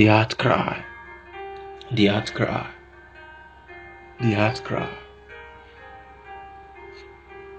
[0.00, 0.82] The heart cry.
[1.92, 2.66] The heart cry.
[4.18, 4.88] The heart cry.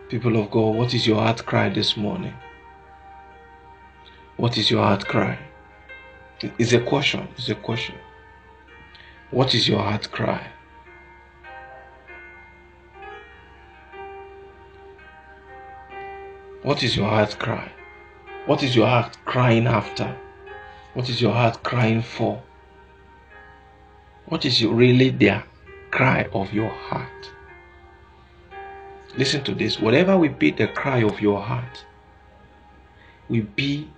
[0.09, 2.33] People of God, what is your heart cry this morning?
[4.37, 5.37] What is your heart cry?
[6.57, 7.27] It's a question.
[7.37, 7.93] It's a question.
[9.29, 10.43] What is your heart cry?
[16.63, 17.71] What is your heart cry?
[18.47, 20.17] What is your heart crying after?
[20.93, 22.41] What is your heart crying for?
[24.25, 25.43] What is your really the
[25.89, 27.31] cry of your heart?
[29.17, 29.79] Listen to this.
[29.79, 31.85] Whatever will be the cry of your heart
[33.29, 33.89] will be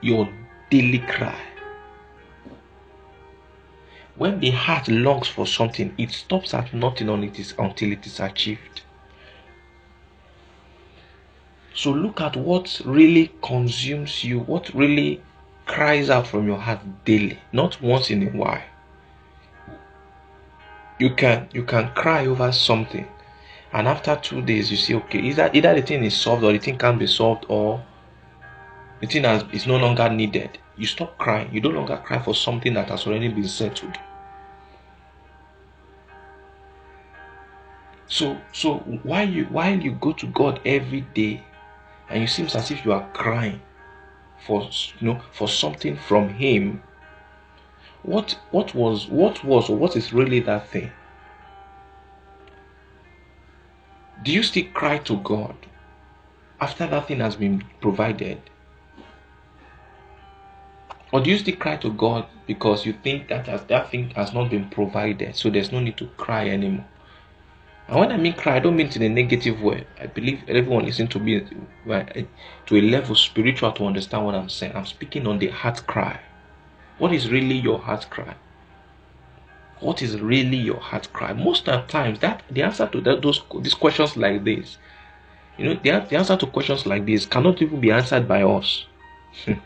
[0.00, 0.28] your
[0.70, 1.40] daily cry.
[4.16, 8.82] When the heart longs for something, it stops at nothing until it is achieved.
[11.74, 15.22] So look at what really consumes you, what really
[15.66, 18.62] cries out from your heart daily, not once in a while.
[20.98, 23.08] You can you can cry over something,
[23.72, 26.58] and after two days you see okay, either either the thing is solved or the
[26.58, 27.82] thing can be solved or
[29.00, 30.58] the thing has, is no longer needed.
[30.76, 31.52] You stop crying.
[31.52, 33.96] You no longer cry for something that has already been settled.
[38.06, 41.42] So so while you while you go to God every day
[42.12, 43.60] and it seems as if you are crying
[44.46, 44.68] for
[45.00, 46.82] you know for something from him.
[48.02, 50.90] What what was what was or what is really that thing?
[54.22, 55.56] Do you still cry to god
[56.60, 58.38] after that thing has been provided?
[61.12, 64.50] Or do you still cry to god because you think that that thing has not
[64.50, 66.86] been provided so there's no need to cry anymore
[67.88, 69.86] and when I mean cry, I don't mean it in a negative way.
[70.00, 71.44] I believe everyone listening to me
[71.90, 72.24] eh,
[72.66, 74.74] to a level spiritual to understand what I'm saying.
[74.74, 76.20] I'm speaking on the heart cry.
[76.98, 78.36] What is really your heart cry?
[79.80, 81.32] What is really your heart cry?
[81.32, 84.78] Most of the times, that the answer to that, those these questions like this,
[85.58, 88.86] you know, the, the answer to questions like this cannot even be answered by us.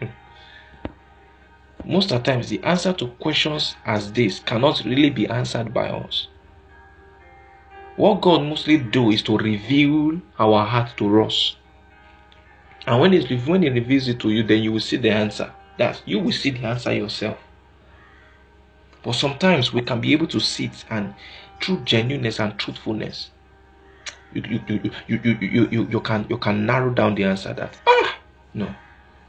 [1.85, 5.91] Most of the times, the answer to questions as this cannot really be answered by
[5.91, 6.29] us.
[7.97, 11.57] What God mostly do is to reveal our heart to us.
[12.87, 15.53] And when it's when He reveals it to you, then you will see the answer.
[15.79, 17.39] That you will see the answer yourself.
[19.03, 21.15] But sometimes we can be able to see it and
[21.61, 23.31] through genuineness and truthfulness,
[24.33, 27.55] you you, you, you, you, you, you, you can you can narrow down the answer
[27.55, 28.19] that ah
[28.53, 28.75] no,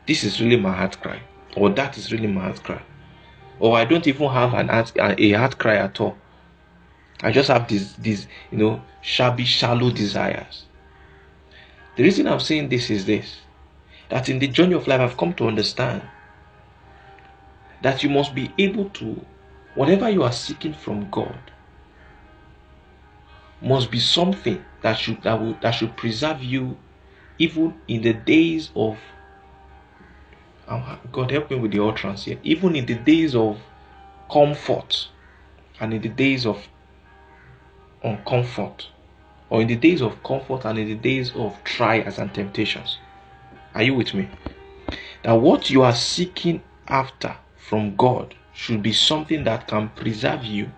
[0.08, 1.22] this is really my heart cry,
[1.56, 2.82] or that is really my heart cry.
[3.60, 6.18] Or I don't even have an a heart cry at all
[7.24, 10.66] I just have these these you know shabby shallow desires.
[11.96, 13.38] The reason I'm saying this is this
[14.10, 16.02] that in the journey of life I've come to understand
[17.82, 19.26] that you must be able to
[19.76, 21.40] whatever you are seeking from God
[23.62, 26.78] must be something that should that will that should preserve you
[27.40, 28.98] even in the days of
[30.68, 33.60] um, God help me with the utterance here even in the days of
[34.32, 35.08] comfort
[35.80, 36.68] and in the days of
[38.08, 38.88] on comfort,
[39.50, 42.98] or in the days of comfort and in the days of trials and temptations.
[43.74, 44.30] Are you with me?
[45.24, 50.72] That what you are seeking after from God should be something that can preserve you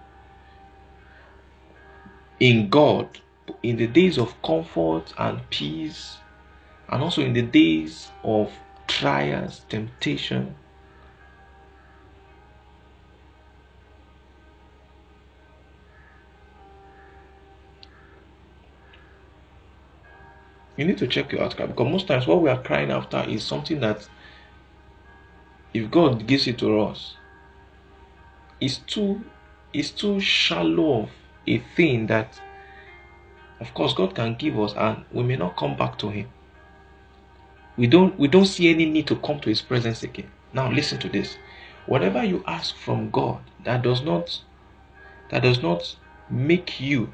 [2.39, 3.19] in God
[3.63, 6.17] in the days of comfort and peace,
[6.89, 8.51] and also in the days of
[8.87, 10.55] trials, temptation,
[20.79, 23.43] you need to check your outcome because most times what we are crying after is
[23.43, 24.07] something that
[25.73, 27.15] if God gives it to us,
[28.61, 29.21] it's too
[29.73, 31.09] it's too shallow of
[31.45, 32.39] a thing that
[33.59, 36.29] of course God can give us and we may not come back to him.
[37.75, 40.31] We don't we don't see any need to come to his presence again.
[40.53, 41.35] Now listen to this.
[41.87, 44.41] Whatever you ask from God that does not
[45.29, 45.97] that does not
[46.29, 47.13] make you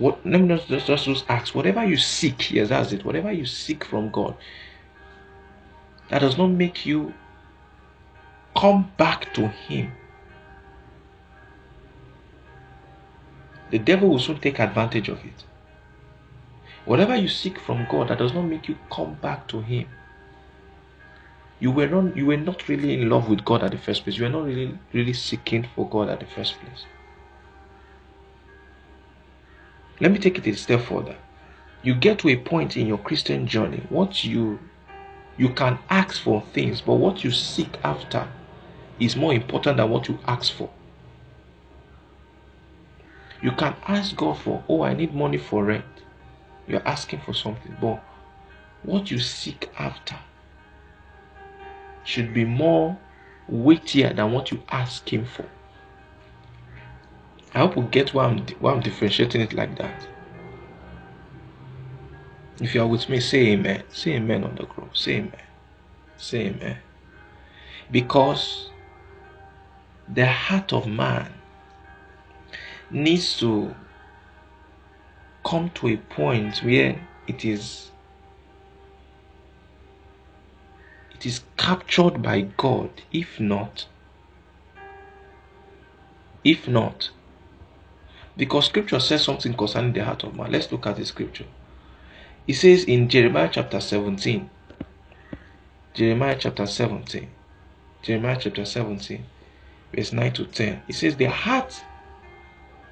[0.00, 3.04] what let me just, just, just ask whatever you seek yes that's it.
[3.04, 4.34] Whatever you seek from god
[6.08, 7.12] that does not make you
[8.56, 9.92] come back to him.
[13.70, 15.44] The devil will soon take advantage of it.
[16.86, 19.86] Whatever you seek from god that does not make you come back to him.
[21.60, 24.16] You were not you were not really in love with god at the first place.
[24.16, 26.86] You were not really really seeking for god at the first place
[30.00, 31.16] let me take it a step further.
[31.82, 34.58] You get to a point in your Christian journey, what you
[35.38, 38.28] You can ask for things, but what you seek after
[38.98, 40.70] is more important than what you ask for.
[43.42, 45.84] You can ask God for, oh, I need money for rent.
[46.68, 48.04] You're asking for something, but
[48.82, 50.16] what you seek after
[52.04, 52.98] should be more
[53.48, 55.46] weightier than what you ask Him for.
[57.54, 60.08] I hope you get why I'm, why I'm differentiating it like that.
[62.60, 63.84] If you are with me, say amen.
[63.90, 64.96] Say amen on the group.
[64.96, 65.42] Say amen.
[66.16, 66.78] Say amen.
[67.90, 68.70] Because
[70.08, 71.32] the heart of man
[72.90, 73.74] needs to
[75.44, 77.90] come to a point where it is
[81.12, 83.86] it is captured by God if not
[86.44, 87.10] if not
[88.40, 91.44] because scripture says something concerning the heart of man let's look at the scripture
[92.48, 94.48] it says in Jeremiah chapter 17
[95.92, 97.28] Jeremiah chapter 17
[98.00, 99.22] Jeremiah chapter 17
[99.94, 101.84] verse 9 to 10 it says the heart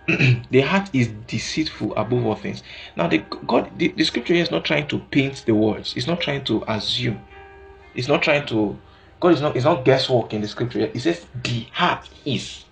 [0.50, 2.62] the heart is deceitful above all things.
[2.97, 5.95] Now, the God, the, the scripture here is not trying to paint the words.
[5.99, 7.21] It's not trying to assume.
[7.95, 8.79] It's not trying to.
[9.21, 9.55] God is not.
[9.55, 10.81] It's not guesswork in the scripture.
[10.81, 12.65] It says the heart is.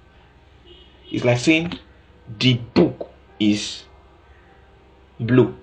[1.10, 1.78] It's like saying
[2.38, 3.84] the book is
[5.20, 5.56] blue.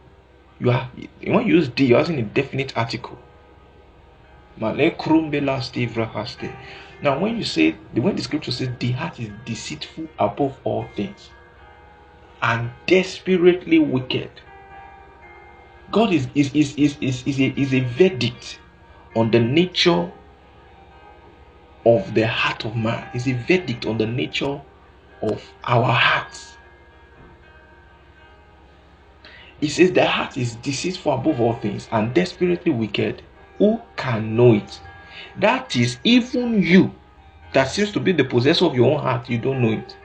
[0.59, 0.89] You are
[1.21, 3.17] you use the, you're using a definite article.
[4.57, 4.73] Now,
[7.19, 11.29] when you say the when the scripture says the heart is deceitful above all things,
[12.43, 14.29] and desperately wicked.
[15.91, 18.59] God is, is, is, is, is, is, a, is a verdict
[19.15, 20.11] on the nature
[21.85, 24.61] of the heart of man, is a verdict on the nature
[25.21, 26.52] of our hearts.
[29.59, 33.21] He says the heart is deceitful above all things and desperately wicked.
[33.57, 34.79] Who can know it?
[35.39, 36.93] That is, even you
[37.53, 39.95] that seems to be the possessor of your own heart, you don't know it.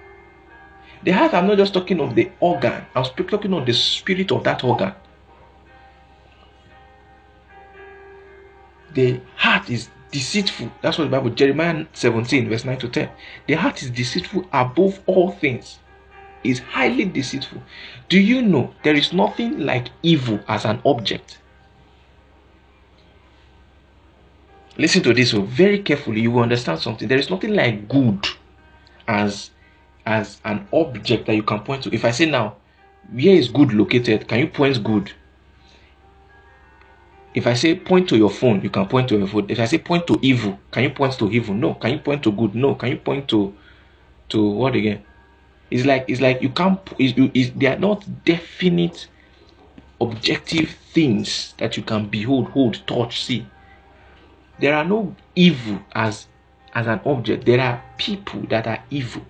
[1.03, 4.45] The heart, I'm not just talking of the organ, I'm talking of the spirit of
[4.45, 4.93] that organ.
[8.95, 10.71] The heart is deceitful.
[10.83, 13.11] That's what the Bible, Jeremiah 17, verse 9 to 10.
[13.47, 15.79] The heart is deceitful above all things,
[16.45, 17.63] is highly deceitful.
[18.09, 21.39] Do you know there is nothing like evil as an object?
[24.77, 27.09] Listen to this oh, very carefully, you will understand something.
[27.09, 28.27] There is nothing like good
[29.09, 29.51] as
[30.07, 31.95] as an object that you can point to.
[31.95, 32.57] If I say now,
[33.13, 34.29] where is good located?
[34.29, 35.13] Can you point good?
[37.35, 39.47] If I say point to your phone, you can point to your phone.
[39.49, 41.55] If I say point to evil, can you point to evil?
[41.55, 41.75] No.
[41.75, 42.55] Can you point to good?
[42.55, 42.75] No.
[42.75, 43.55] Can you point to
[44.31, 45.05] to what again?
[45.71, 46.81] It's like it's like you can't.
[46.99, 49.09] It's, it's, they are not definite,
[50.01, 53.47] objective things that you can behold, hold, touch, see.
[54.59, 56.27] There are no evil as
[56.75, 57.45] as an object.
[57.45, 59.23] There are people that are evil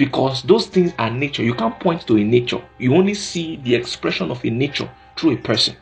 [0.00, 1.42] because those things are nature.
[1.42, 5.32] You can't point to a nature, you only see the expression of a nature through
[5.32, 5.76] a person.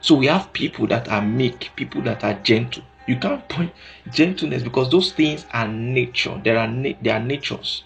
[0.00, 2.82] So we have people that are meek, people that are gentle.
[3.06, 3.72] You can't point
[4.10, 6.40] gentleness because those things are nature.
[6.44, 7.84] There are na- they are natures.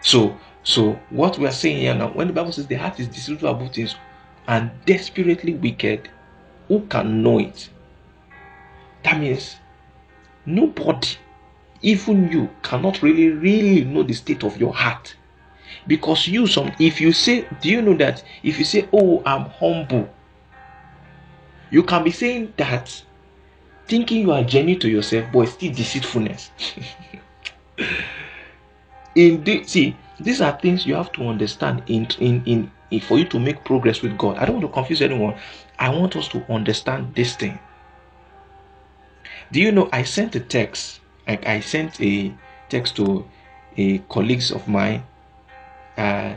[0.00, 3.08] So so what we are saying here now, when the Bible says the heart is
[3.08, 3.94] deceitful about things
[4.46, 6.08] and desperately wicked,
[6.68, 7.70] who can know it?
[9.04, 9.56] That means
[10.44, 11.08] nobody
[11.82, 15.14] even you cannot really really know the state of your heart
[15.86, 19.44] because you some if you say do you know that if you say oh i'm
[19.44, 20.08] humble
[21.70, 23.02] you can be saying that
[23.88, 26.50] thinking you are genuine to yourself but it's still deceitfulness.
[29.14, 33.18] In the, see these are things you have to understand in, in in in for
[33.18, 34.36] you to make progress with god.
[34.38, 35.36] I don't want to confuse anyone.
[35.78, 37.58] I want us to understand this thing.
[39.50, 42.34] Do you know i sent a text like I sent a
[42.70, 43.24] text to
[43.76, 45.04] a colleagues of mine,
[45.96, 46.34] uh,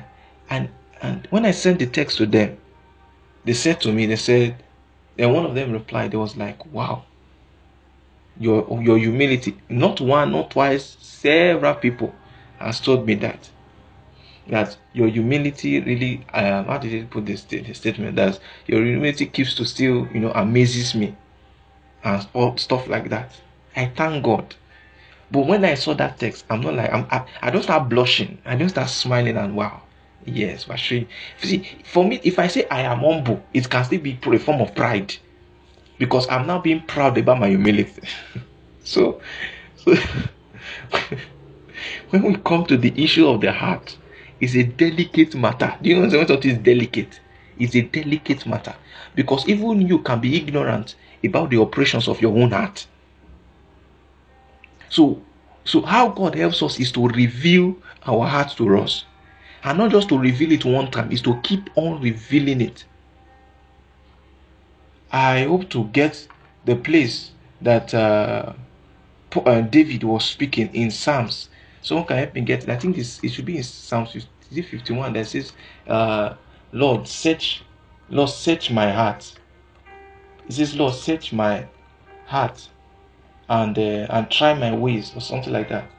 [0.50, 0.70] and
[1.01, 2.58] and when I sent the text to them,
[3.46, 4.62] they said to me, they said,
[5.17, 7.05] and one of them replied, they was like, wow,
[8.40, 12.14] your your humility, not one, not twice, several people
[12.60, 13.50] has told me that.
[14.48, 18.16] That your humility really um, how did he put this statement?
[18.16, 21.16] That your humility keeps to still you know amazes me
[22.04, 23.32] and all stuff like that.
[23.76, 24.56] I thank god.
[25.32, 28.40] But when I saw that text, I'm not like I'm, I, I don't start blushing.
[28.46, 29.84] I don't start smiling and wow.
[30.26, 31.08] Yes, but see,
[31.84, 34.76] for me, if I say I am humble, it can still be a form of
[34.76, 35.16] pride
[36.01, 38.01] because I'm now being proud about my humility.
[38.84, 39.22] so,
[39.75, 39.93] so
[42.10, 43.96] when we come to the issue of the heart,
[44.39, 45.77] it's a delicate matter.
[45.79, 47.20] Do you know what is delicate?
[47.60, 48.74] It's a delicate matter
[49.13, 52.88] because even you can be ignorant about the operations of your own heart.
[54.89, 55.22] So,
[55.65, 57.75] so how God helps us is to reveal
[58.08, 59.05] our heart to us,
[59.63, 62.86] and not just to reveal it one time, is to keep on revealing it.
[65.12, 66.27] I hope to get
[66.65, 68.53] the place that uh,
[69.46, 71.50] uh, David was speaking in Psalms.
[71.82, 72.70] Someone can help me get it.
[72.70, 74.15] I think it should be in Psalms
[74.51, 75.53] 51 that says,
[75.88, 76.36] uh,
[76.72, 77.63] Lord, search,
[78.10, 79.34] Lord, search my heart.
[80.48, 81.68] It says, Lord, search my
[82.25, 82.70] heart
[83.50, 85.89] and uh, and try my ways or something like that.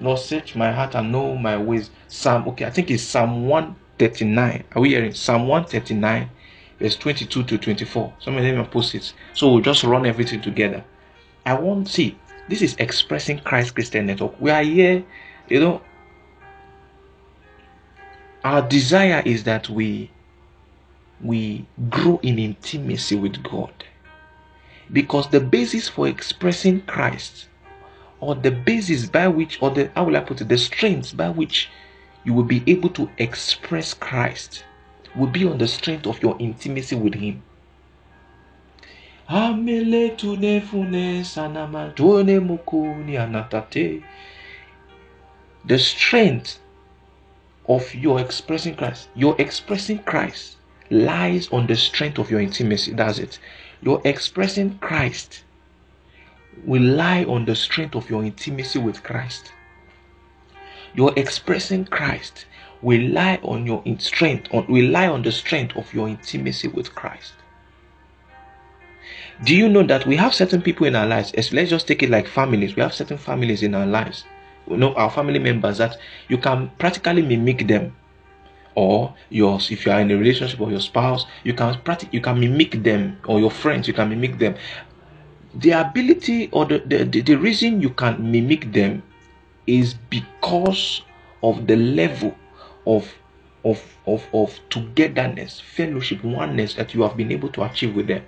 [0.00, 1.90] Lord, search my heart and know my ways.
[2.08, 4.64] Psalm, okay, I think it's Psalm 139.
[4.72, 5.12] Are we hearing?
[5.12, 6.30] Psalm 139,
[6.80, 8.14] verse 22 to 24.
[8.18, 9.12] Some of them post it.
[9.34, 10.84] So we'll just run everything together.
[11.46, 12.18] I want see
[12.48, 14.40] this is expressing Christ Christian Network.
[14.40, 15.04] We are here,
[15.48, 15.82] you know.
[18.42, 20.10] Our desire is that we
[21.22, 23.72] we grow in intimacy with God.
[24.92, 27.46] Because the basis for expressing Christ,
[28.18, 31.28] or the basis by which, or the how will I put it, the strength by
[31.28, 31.68] which
[32.24, 34.64] you will be able to express Christ
[35.14, 37.42] will be on the strength of your intimacy with Him.
[45.66, 46.58] The strength
[47.68, 50.56] of your expressing Christ, your expressing Christ
[50.90, 52.92] lies on the strength of your intimacy.
[52.92, 53.38] That's it.
[53.82, 55.44] Your expressing Christ
[56.64, 59.52] will lie on the strength of your intimacy with Christ.
[60.94, 62.46] Your expressing Christ
[62.82, 67.34] lie on your strength, on, lie on the strength of your intimacy with Christ.
[69.44, 71.32] Do you know that we have certain people in our lives?
[71.52, 72.76] Let's just take it like families.
[72.76, 74.24] We have certain families in our lives.
[74.68, 75.96] You know, our family members that
[76.28, 77.96] you can practically mimic them.
[78.74, 82.20] Or yours, if you are in a relationship or your spouse, you can practic- you
[82.20, 84.54] can mimic them, or your friends, you can mimic them.
[85.54, 89.02] The ability or the, the, the reason you can mimic them
[89.66, 91.02] is because
[91.42, 92.36] of the level
[92.86, 93.12] of
[93.64, 98.24] of, of, of togetherness, fellowship, oneness that you have been able to achieve with them.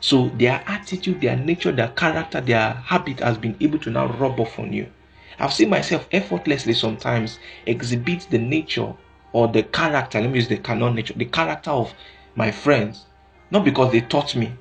[0.00, 4.40] So their attitude, their nature, their character, their habit has been able to now rub
[4.40, 4.90] off on you.
[5.38, 8.94] I've seen myself effortlessly sometimes exhibit the nature
[9.32, 11.92] or the character, let me use the canon nature, the character of
[12.36, 13.06] my friends,
[13.50, 14.52] not because they taught me.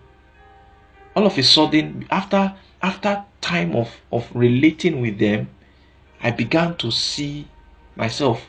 [1.16, 5.50] All of a sudden, after after time of, of relating with them,
[6.22, 7.48] I began to see
[7.96, 8.46] myself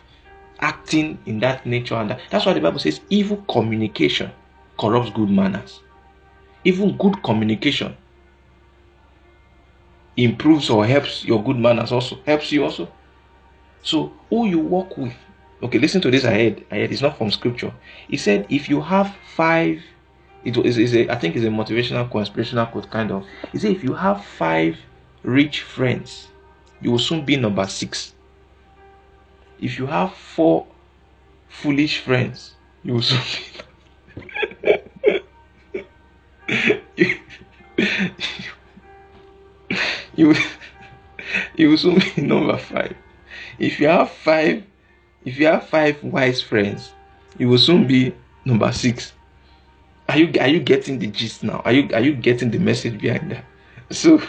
[0.60, 2.20] acting in that nature and that.
[2.30, 4.30] That's why the Bible says evil communication
[4.78, 5.80] corrupts good manners.
[6.64, 7.96] Even good communication
[10.16, 12.90] improves or helps your good manners also helps you also.
[13.82, 15.12] So who you work with
[15.62, 17.72] okay listen to this ahead ahead it's not from scripture.
[18.08, 19.82] He said if you have five
[20.44, 23.26] it is, is a i think it's a motivational conspirational quote kind of.
[23.52, 24.78] He said if you have five
[25.22, 26.28] rich friends
[26.80, 28.14] you will soon be number six
[29.60, 30.66] if you have four
[31.48, 33.20] foolish friends you will soon
[40.16, 40.34] you,
[41.56, 42.96] you will soon be number five.
[43.58, 44.64] If you have five,
[45.24, 46.92] if you have five wise friends,
[47.38, 49.12] you will soon be number six.
[50.08, 51.62] Are you are you getting the gist now?
[51.64, 53.44] Are you are you getting the message behind that?
[53.90, 54.20] So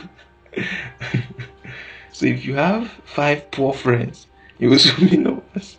[2.12, 4.28] so if you have five poor friends,
[4.60, 5.78] you will soon six.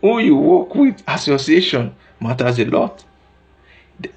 [0.00, 3.04] Who you work with, association matters a lot.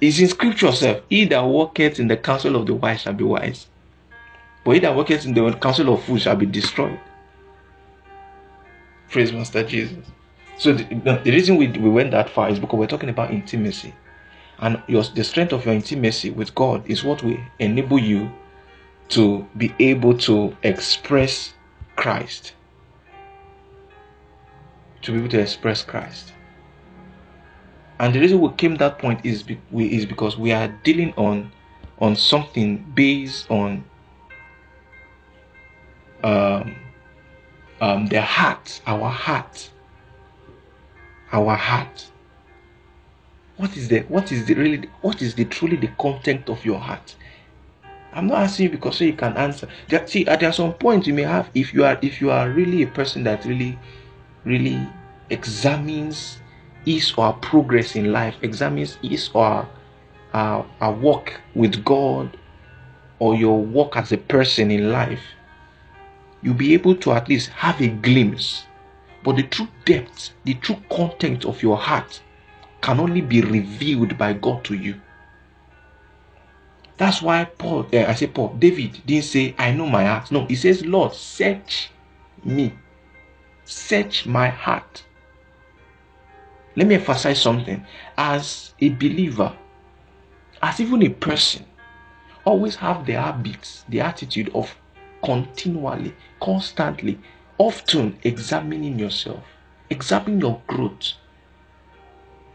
[0.00, 1.02] It's in scripture itself.
[1.08, 3.66] He that walketh in the counsel of the wise shall be wise.
[4.64, 6.98] But he that walketh in the counsel of fools shall be destroyed.
[9.08, 10.04] Praise Master Jesus.
[10.58, 13.94] So the, the reason we, we went that far is because we're talking about intimacy.
[14.58, 18.30] And your, the strength of your intimacy with God is what will enable you
[19.10, 21.54] to be able to express
[21.96, 22.54] Christ.
[25.08, 26.34] To be able to express Christ.
[27.98, 31.50] And the reason we came that point is be, is because we are dealing on
[31.98, 33.86] on something based on
[36.22, 36.76] um,
[37.80, 39.70] um, the heart, our heart,
[41.32, 42.10] our heart.
[43.56, 46.78] What is the what is the really what is the truly the content of your
[46.78, 47.16] heart?
[48.12, 49.68] I'm not asking you because so you can answer.
[49.88, 52.82] There, see, are some points you may have if you are if you are really
[52.82, 53.78] a person that really
[54.44, 54.86] really
[55.30, 56.38] examines
[56.84, 58.98] his or her progress in life, examines
[59.34, 59.68] or
[60.32, 62.36] her, her work with God
[63.18, 65.22] or your work as a person in life,
[66.42, 68.64] you'll be able to at least have a glimpse.
[69.24, 72.22] But the true depth, the true content of your heart
[72.80, 75.00] can only be revealed by God to you.
[76.96, 80.30] That's why Paul, uh, I say Paul, David didn't say, I know my heart.
[80.32, 81.90] No, he says, Lord, search
[82.44, 82.74] me.
[83.64, 85.04] Search my heart.
[86.78, 87.84] Let me emphasize something.
[88.16, 89.52] As a believer,
[90.62, 91.66] as even a person,
[92.44, 94.72] always have the habits, the attitude of
[95.24, 97.18] continually, constantly,
[97.58, 99.42] often examining yourself,
[99.90, 101.14] examining your growth.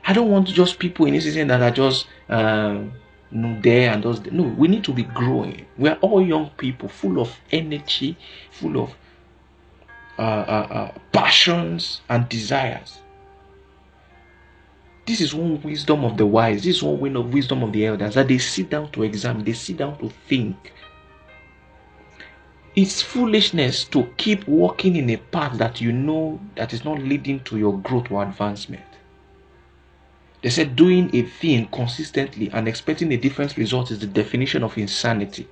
[0.06, 2.94] I don't want just people in this season that are just um,
[3.30, 4.22] there and those.
[4.32, 5.65] No, we need to be growing.
[5.77, 8.18] We are all young people, full of energy,
[8.51, 8.96] full of
[10.18, 13.01] uh, uh, uh, passions and desires.
[15.05, 16.63] This is one wisdom of the wise.
[16.63, 19.43] This is one way of wisdom of the elders that they sit down to examine,
[19.43, 20.72] they sit down to think.
[22.75, 27.41] It's foolishness to keep walking in a path that you know that is not leading
[27.41, 28.83] to your growth or advancement.
[30.41, 34.77] They said doing a thing consistently and expecting a different result is the definition of
[34.77, 35.48] insanity.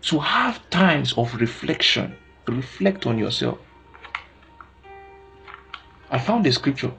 [0.00, 2.16] So have times of reflection.
[2.46, 3.58] Reflect on yourself.
[6.10, 6.92] I found a scripture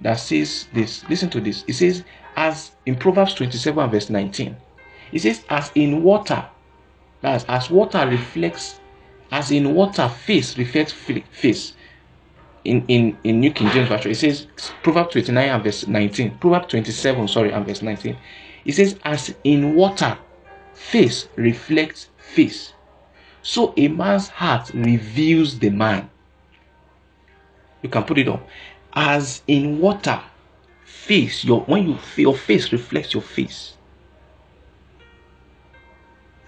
[0.00, 1.08] that says this.
[1.08, 1.64] Listen to this.
[1.66, 2.04] It says,
[2.36, 4.56] as in Proverbs 27, verse 19,
[5.12, 6.46] it says, as in water,
[7.22, 8.80] as, as water reflects,
[9.30, 11.74] as in water, face reflects face
[12.64, 14.46] in, in, in New King James Version, it says
[14.82, 16.38] Proverbs 29 and verse 19.
[16.38, 18.16] Proverbs 27, sorry, and verse 19.
[18.64, 20.18] It says, As in water,
[20.74, 22.74] face reflects face.
[23.42, 26.10] So a man's heart reveals the man.
[27.82, 28.46] You can put it up.
[28.94, 30.20] As in water,
[30.84, 33.74] face, your when you your face reflects your face.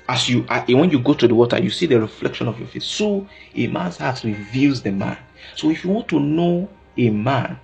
[0.09, 2.69] As you uh, when you go to the water you see the reflection of your
[2.69, 2.85] face.
[2.85, 5.19] So a man's heart reveals the man.
[5.55, 7.59] So if you want to know a man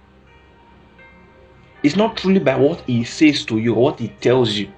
[1.82, 4.73] it's not truly by what he says to you or what he tells you.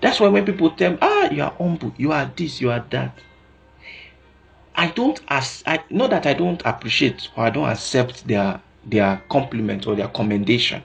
[0.00, 2.84] That's why when people tell me ah you are humble you are this you are
[2.90, 3.18] that
[4.76, 9.22] i don't as i not that i don't appreciate or i don't accept their their
[9.28, 10.82] compliment or their commendation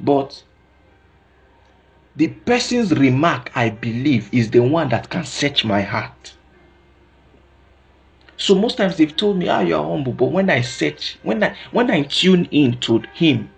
[0.00, 0.42] but
[2.16, 6.34] the person's remark, I believe, is the one that can search my heart.
[8.38, 10.12] So most times they've told me, ah, you're humble.
[10.12, 13.50] But when I search, when I when I tune in to him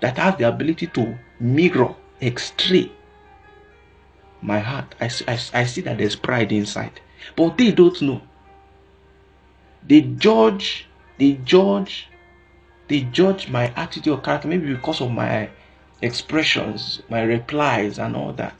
[0.00, 2.90] that has the ability to mirror, extray
[4.40, 7.00] my heart, I, I, I see that there's pride inside.
[7.36, 8.22] But they don't know.
[9.86, 10.86] They judge,
[11.18, 12.08] they judge,
[12.88, 15.50] they judge my attitude or character, maybe because of my
[16.00, 18.54] expressions, my replies, and all that.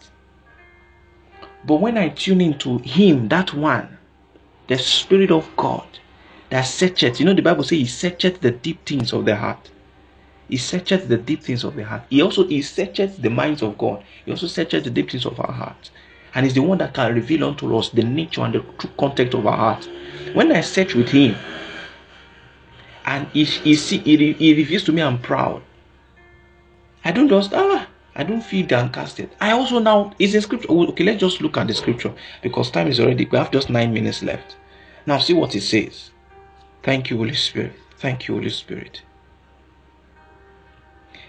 [1.67, 3.99] But when I tune into Him, that one,
[4.69, 5.87] the Spirit of God,
[6.51, 9.71] that searcheth, you know, the Bible says He searcheth the deep things of the heart.
[10.49, 12.03] He searcheth the deep things of the heart.
[12.11, 14.05] He also He searcheth the minds of God.
[14.27, 15.91] He also searcheth the deep things of our heart.
[16.35, 19.35] And He's the one that can reveal unto us the nature and the true context
[19.35, 19.88] of our heart.
[20.33, 21.37] When I search with Him,
[23.07, 25.62] and he, he, see, he, he reveals to me I'm proud
[27.05, 29.31] I don't just ah I don't feel downcasted.
[29.40, 30.68] I also now is in scripture.
[30.70, 33.25] Oh, okay, let's just look at the scripture because time is already.
[33.25, 34.57] We have just nine minutes left.
[35.05, 36.11] Now see what it says.
[36.85, 37.73] Thank you, Holy Spirit.
[37.99, 39.03] Thank you, Holy Spirit.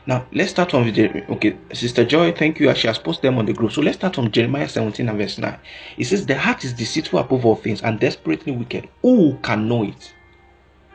[0.07, 2.31] Now let's start from the okay, Sister Joy.
[2.31, 2.73] Thank you.
[2.75, 3.71] She has posted them on the group.
[3.71, 5.57] So let's start from Jeremiah 17 and verse 9.
[5.97, 8.87] It says, The heart is deceitful above all things and desperately wicked.
[9.01, 10.13] Who can know it?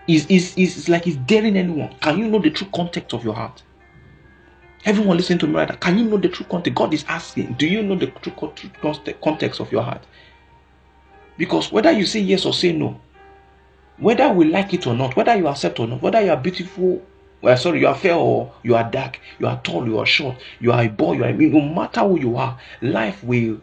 [0.07, 1.95] Is is is like it's daring anyone.
[2.01, 3.63] Can you know the true context of your heart?
[4.85, 6.75] Everyone listen to me right now, can you know the true context?
[6.75, 8.33] God is asking, do you know the true
[9.23, 10.07] context of your heart?
[11.37, 12.99] Because whether you say yes or say no,
[13.99, 17.03] whether we like it or not, whether you accept or not, whether you are beautiful,
[17.43, 20.37] well, sorry, you are fair or you are dark, you are tall, you are short,
[20.61, 23.61] you are a boy, you are a man, no matter who you are, life will,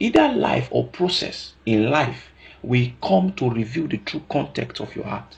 [0.00, 2.30] either life or process in life
[2.62, 5.36] will come to reveal the true context of your heart.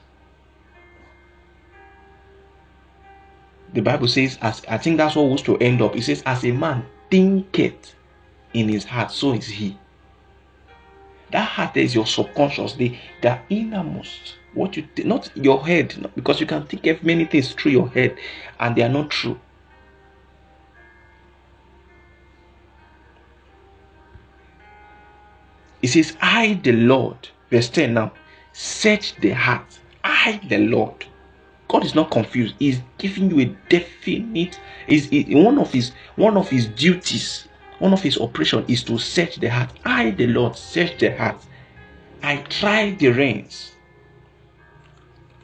[3.75, 5.97] the Bible says, as I think that's what was to end up.
[5.97, 7.95] It says, as a man thinketh
[8.55, 9.77] in his heart, so is he.
[11.33, 14.37] That heart is your subconscious, the, the innermost.
[14.55, 17.89] What you th- not your head, because you can think of many things through your
[17.89, 18.17] head
[18.61, 19.39] and they are not true.
[25.83, 28.13] It says, I the Lord, verse 10 now,
[28.53, 29.79] search the heart.
[30.05, 31.07] I the Lord
[31.69, 32.55] God is not confused.
[32.61, 34.61] He's giving you a definite.
[34.87, 37.49] Is one of his one of his duties,
[37.81, 39.71] one of his operation is to search the heart.
[39.85, 41.43] I, the Lord, search the heart.
[42.23, 43.74] I try the reins.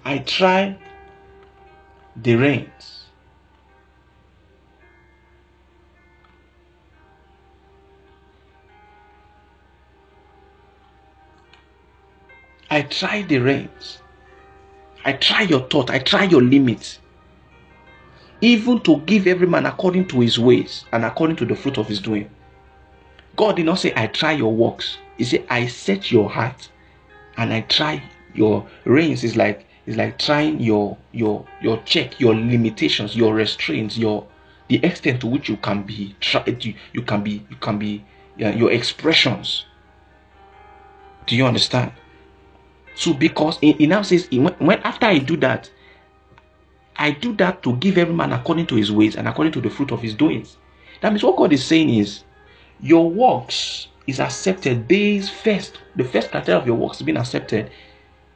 [0.05, 0.77] I try
[2.17, 3.05] the reins.
[12.71, 13.99] I try the reins.
[15.05, 15.91] I try your thought.
[15.91, 16.99] I try your limits.
[18.41, 21.89] Even to give every man according to his ways and according to the fruit of
[21.89, 22.31] his doing.
[23.37, 24.99] God did not say, I try your works.
[25.19, 26.71] He said, I set your heart
[27.37, 28.03] and I try
[28.35, 29.25] your reins.
[29.25, 34.25] It's like it's like trying your your your check, your limitations, your restraints, your
[34.69, 38.05] the extent to which you can be tried, you, you can be you can be
[38.37, 39.67] yeah, your expressions.
[41.27, 41.91] Do you understand?
[42.95, 45.69] So because he, now says when, when after I do that,
[46.95, 49.71] I do that to give every man according to his ways and according to the
[49.71, 50.57] fruit of his doings.
[51.01, 52.23] That means what God is saying is
[52.79, 55.81] your works is accepted based first.
[55.97, 57.73] The first criteria of your works being accepted.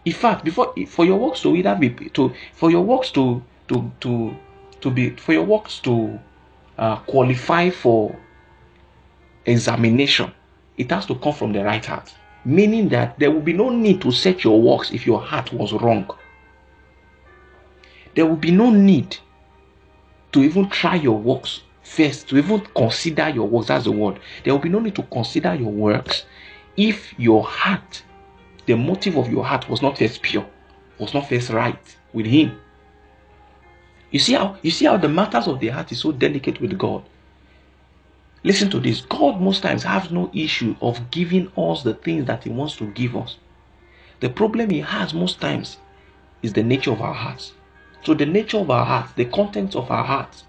[0.05, 3.91] In fact, before for your works to either be to for your works to to
[4.01, 4.37] to
[4.81, 6.19] to be for your works to
[6.79, 8.15] uh, qualify for
[9.47, 10.33] examination,
[10.77, 12.13] it has to come from the right heart.
[12.45, 15.73] Meaning that there will be no need to set your works if your heart was
[15.73, 16.11] wrong.
[18.15, 19.17] There will be no need
[20.33, 23.69] to even try your works first to even consider your works.
[23.69, 24.21] That's the word.
[24.45, 26.25] There will be no need to consider your works
[26.77, 28.03] if your heart,
[28.67, 30.47] the motive of your heart was not first pure,
[30.99, 32.59] was not first right with Him.
[34.11, 36.79] You see how you see how the matters of the heart is so delicate with
[36.79, 37.03] God.
[38.45, 39.01] Listen to this.
[39.01, 42.87] God most times has no issue of giving us the things that He wants to
[42.93, 43.39] give us.
[44.21, 45.79] The problem He has most times
[46.43, 47.53] is the nature of our hearts.
[48.05, 50.45] So the nature of our hearts, the contents of our hearts,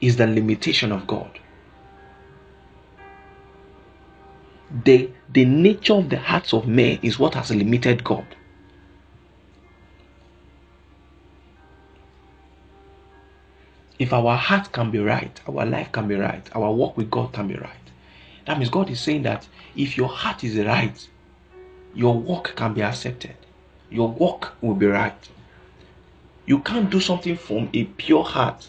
[0.00, 1.38] is the limitation of God.
[4.70, 8.26] The, the nature of the hearts of men is what has limited God.
[13.98, 17.32] If our heart can be right, our life can be right, our walk with God
[17.32, 17.70] can be right.
[18.46, 21.08] That means God is saying that if your heart is right,
[21.94, 23.36] your walk can be accepted.
[23.90, 25.28] Your walk will be right.
[26.46, 28.68] You can't do something from a pure heart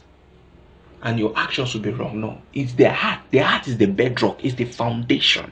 [1.01, 2.19] and your actions will be wrong.
[2.19, 3.21] No, it's the heart.
[3.31, 5.51] The heart is the bedrock, it's the foundation.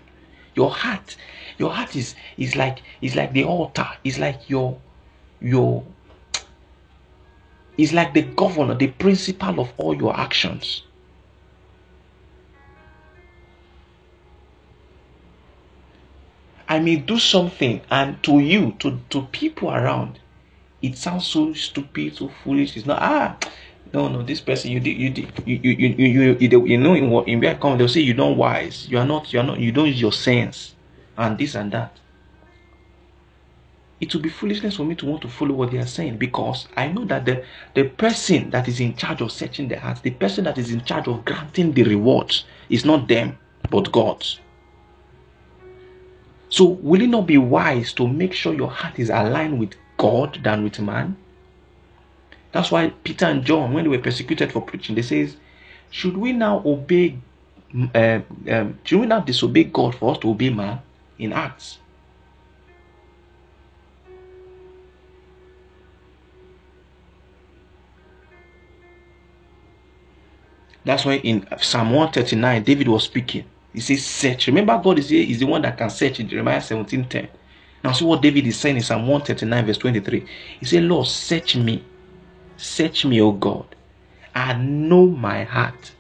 [0.58, 1.16] Your heart,
[1.60, 4.80] your heart is is like is like the altar, it's like your
[5.40, 5.84] your
[7.78, 10.82] is like the governor, the principal of all your actions.
[16.68, 20.20] I may do something, and to you, to, to people around,
[20.82, 22.76] it sounds so stupid, so foolish.
[22.76, 23.38] It's not, ah,
[23.94, 26.94] no no this person you did you did you you you you, you, you know
[26.94, 29.44] in what in where come they'll say you're not wise you are not you are
[29.46, 30.76] not you don't use your sense
[31.18, 32.00] and this and that
[34.00, 36.68] it will be foolishness for me to want to follow what they are saying because
[36.76, 40.12] I know that the, the person that is in charge of searching the hearts, the
[40.12, 43.40] person that is in charge of granting the rewards, is not them,
[43.72, 44.24] but God.
[46.50, 50.40] So, will it not be wise to make sure your heart is aligned with God
[50.44, 51.18] than with man?
[52.58, 55.38] That's why Peter and John, when they were persecuted for preaching, they says,
[55.92, 57.20] should we now obey,
[57.94, 60.80] uh, um, should we now disobey God for us to obey man
[61.20, 61.78] in Acts?
[70.84, 73.46] That's why in Psalm 139, David was speaking.
[73.72, 74.48] He says, Search.
[74.48, 77.28] Remember, God is, is the one that can search in Jeremiah 17 10.
[77.84, 80.26] Now, see what David is saying in Psalm 139, verse 23.
[80.60, 81.84] He said, Lord, search me
[82.58, 83.76] Search me, O God,
[84.34, 85.94] and know my heart.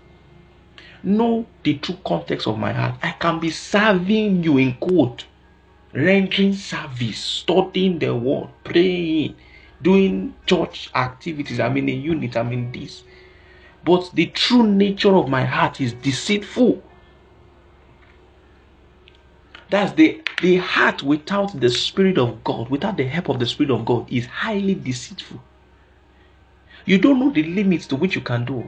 [1.03, 2.95] Know the true context of my heart.
[3.03, 5.25] I can be serving you in quote,
[5.93, 9.35] rendering service, studying the word, praying,
[9.81, 11.59] doing church activities.
[11.59, 13.03] I'm in a unit, I'm in this.
[13.83, 16.83] But the true nature of my heart is deceitful.
[19.69, 23.71] That's the the heart without the spirit of God, without the help of the spirit
[23.71, 25.41] of God, is highly deceitful.
[26.87, 28.63] You don't know the limits to which you can do.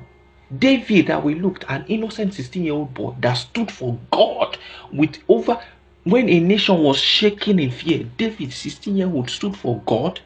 [0.57, 4.57] David, that we looked, an innocent 16 year old boy that stood for God
[4.91, 5.57] with over
[6.03, 8.03] when a nation was shaking in fear.
[8.17, 10.19] David, 16 year old, stood for God.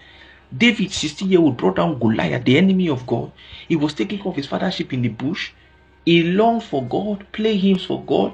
[0.57, 3.31] David, 16 year old, brought down Goliath, the enemy of God.
[3.67, 5.51] He was taking care of his fathership in the bush.
[6.03, 8.33] He longed for God, play hymns for God.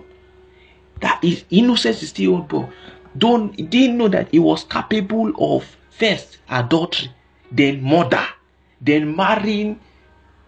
[1.02, 2.70] That is innocent 16 year old boy.
[3.18, 7.12] Don't didn't know that he was capable of first adultery,
[7.52, 8.26] then murder
[8.82, 9.80] then marrying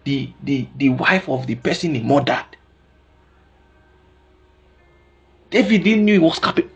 [0.04, 2.44] the, the, the wife of the person he murdered.
[5.50, 6.70] David didn't know he was capable.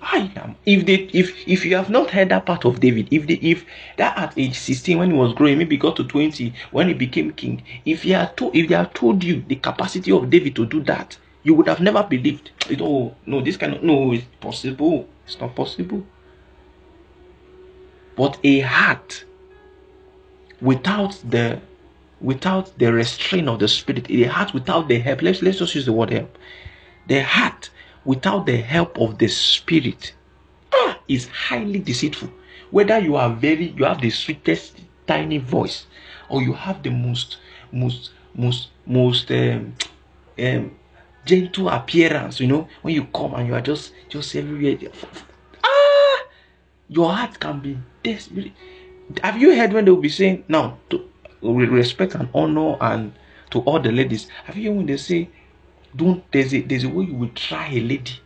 [0.00, 0.54] I am.
[0.64, 3.64] If they, if if you have not heard that part of David, if they, if
[3.96, 7.32] that at age sixteen when he was growing, maybe got to twenty when he became
[7.32, 10.64] king, if he had told, if they had told you the capacity of David to
[10.64, 12.50] do that, you would have never believed.
[12.68, 15.08] You oh, know, no, this cannot, no, it's possible.
[15.26, 16.06] It's not possible.
[18.14, 19.24] But a heart
[20.60, 21.60] without the
[22.20, 25.22] without the restraint of the spirit, the heart without the help.
[25.22, 26.38] Let's let's just use the word help.
[27.08, 27.70] The heart
[28.04, 30.14] without the help of the spirit
[31.08, 32.30] is highly deceitful.
[32.70, 35.86] Whether you are very you have the sweetest tiny voice
[36.28, 37.38] or you have the most
[37.72, 39.74] most most most um,
[40.38, 40.76] um,
[41.24, 44.90] gentle appearance, you know, when you come and you are just just everywhere.
[45.62, 46.24] Ah,
[46.88, 48.52] your heart can be desperate.
[49.22, 51.08] Have you heard when they will be saying now to
[51.42, 53.12] respect and honor and
[53.50, 54.28] to all the ladies?
[54.44, 55.28] Have you heard when they say
[55.94, 58.20] don't there's a there's a way you will try a lady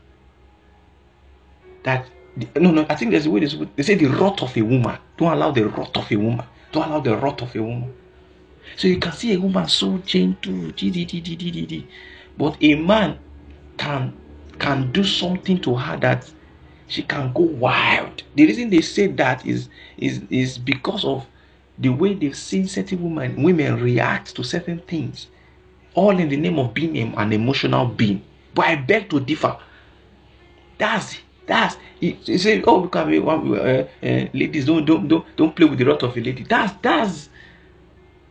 [1.85, 2.07] that
[2.57, 4.99] no no I think there's a way they say the rot of a woman.
[5.17, 6.47] Don't allow the rot of a woman.
[6.73, 7.95] Don't allow the rot of a woman.
[8.77, 10.73] So you can see a woman so gentle,
[12.39, 13.19] but a man
[13.77, 14.17] can
[14.59, 16.31] can do something to her that
[16.91, 18.23] she can go wild.
[18.35, 21.27] The reason they say that is is is because of
[21.79, 25.29] the way they've seen certain women women react to certain things,
[25.95, 28.23] all in the name of being an emotional being.
[28.55, 29.57] But I beg to differ.
[30.79, 35.79] That's that's you say oh because uh, uh, ladies don't don't don't don't play with
[35.79, 36.43] the rot of a lady.
[36.43, 37.29] That's that's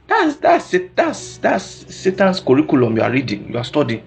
[0.08, 4.04] that's that's that's that's Satan's curriculum you are reading, you are studying.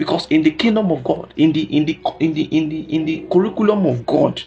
[0.00, 3.04] Because in the kingdom of God, in the in the in the in the in
[3.04, 4.42] the curriculum of God,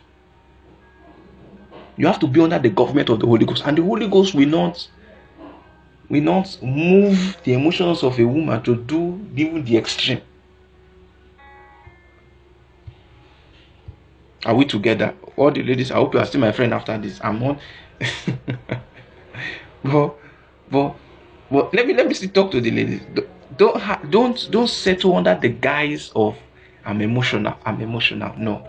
[1.95, 4.33] you have to be under the government of the Holy Ghost, and the Holy Ghost
[4.33, 4.89] will not
[6.09, 10.23] will not move the emotions of a woman to do even the extreme.
[14.43, 15.13] Are we together?
[15.37, 17.19] All the ladies, I hope you are still my friend after this.
[17.23, 17.59] I'm on.
[19.83, 20.15] but,
[20.67, 20.95] but,
[21.51, 23.01] but let me let me still talk to the ladies.
[23.57, 26.37] Don't ha- don't don't settle under the guise of
[26.85, 27.55] I'm emotional.
[27.65, 28.33] I'm emotional.
[28.37, 28.67] No,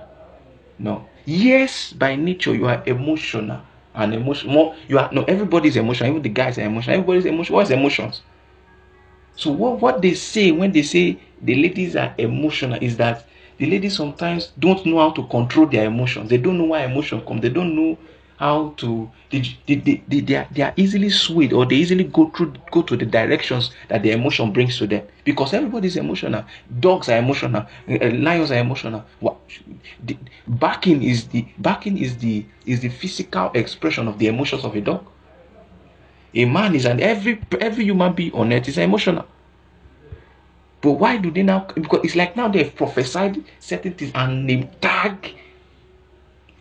[0.78, 1.08] no.
[1.26, 3.62] Yes, by nature you are emotional
[3.94, 4.76] and emotion more.
[4.88, 5.24] You are no.
[5.24, 6.10] Everybody's emotional.
[6.10, 6.96] Even the guys are emotional.
[6.96, 7.56] Everybody's emotional.
[7.58, 8.22] What's emotions?
[9.36, 13.26] So what what they say when they say the ladies are emotional is that
[13.58, 16.30] the ladies sometimes don't know how to control their emotions.
[16.30, 17.40] They don't know why emotion come.
[17.40, 17.98] They don't know
[18.38, 22.52] how to they, they, they, they, they, are, easily swayed or they easily go through
[22.70, 25.06] go to the directions that the emotion brings to them.
[25.24, 26.44] Because everybody is emotional.
[26.80, 27.66] Dogs are emotional.
[27.88, 29.04] Uh, lions are emotional.
[29.20, 29.36] What
[30.04, 30.16] the,
[30.46, 34.80] barking is the barking is the is the physical expression of the emotions of a
[34.80, 35.06] dog.
[36.34, 39.26] A man is an every every human being on earth is emotional.
[40.80, 44.68] But why do they now because it's like now they've prophesied certain things and they
[44.80, 45.34] tag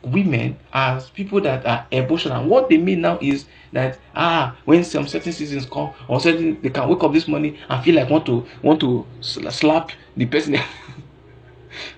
[0.04, 2.46] women as people that are emotional.
[2.48, 6.70] What they mean now is that ah, when some certain seasons come or certain they
[6.70, 10.58] can wake up this morning and feel like want to want to slap the person.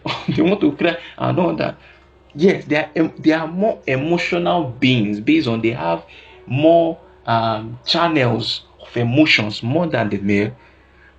[0.29, 1.77] they want to cry and all that.
[2.33, 6.05] Yes, they are they are more emotional beings based on they have
[6.45, 10.55] more um, channels of emotions more than the male,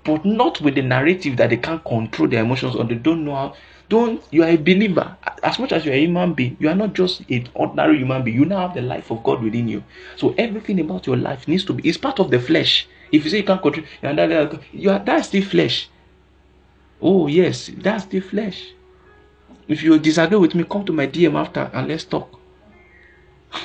[0.05, 3.35] but not with the narrative that they can't control their emotions or they don't know
[3.35, 3.55] how
[3.89, 5.17] don't you are a believer.
[5.43, 8.37] As much as you're a human being, you are not just an ordinary human being.
[8.37, 9.85] You now have the life of God within you.
[10.17, 12.89] So everything about your life needs to be it's part of the flesh.
[13.13, 13.87] If you say you can't control
[14.73, 15.89] you are that's the flesh.
[17.01, 18.73] Oh yes, that's the flesh.
[19.69, 22.41] If you disagree with me, come to my DM after and let's talk.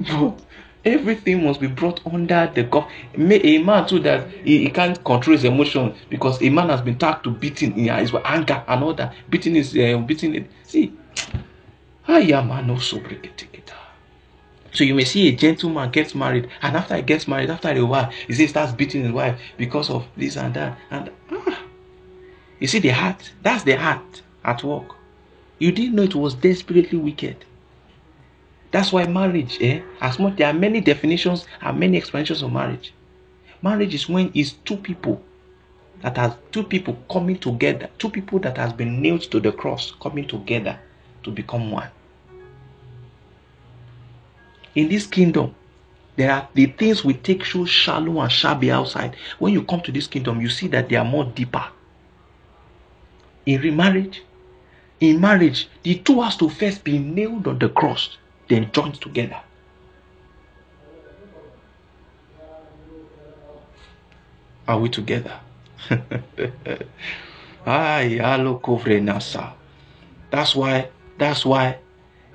[0.00, 0.40] but
[0.84, 2.90] everything must be brought under the God.
[3.14, 6.98] A man too that he, he, can't control his emotion because a man has been
[6.98, 9.14] tagged to beating in his anger and all that.
[9.28, 10.50] Beating is uh, beating it.
[10.64, 10.92] See,
[12.06, 13.00] I am an also
[14.72, 17.84] so you may see a gentleman gets married, and after he gets married, after a
[17.84, 20.78] while, he says starts beating his wife because of this and that.
[20.90, 21.62] And ah,
[22.60, 23.32] you see the heart.
[23.42, 24.94] That's the heart at work.
[25.58, 27.44] You didn't know it was desperately wicked.
[28.70, 29.80] That's why marriage, eh?
[30.00, 32.92] As much there are many definitions and many explanations of marriage.
[33.62, 35.22] Marriage is when it's two people
[36.02, 39.92] that has two people coming together, two people that has been nailed to the cross
[40.00, 40.78] coming together
[41.24, 41.88] to become one.
[44.74, 45.54] In this kingdom,
[46.16, 49.16] there are the things we take so shallow and shabby outside.
[49.38, 51.64] When you come to this kingdom, you see that they are more deeper.
[53.46, 54.22] In remarriage,
[55.00, 59.40] in marriage, the two has to first be nailed on the cross then joined together.
[64.66, 65.40] Are we together?
[67.66, 69.54] Ay, alo nasa.
[70.30, 71.78] That's why, that's why,